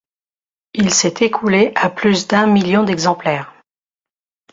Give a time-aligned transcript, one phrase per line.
[0.73, 3.53] Il s'est écoulé à plus d'un million d'exemplaires.